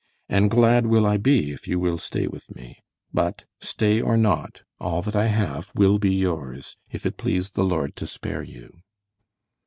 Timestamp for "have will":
5.27-5.99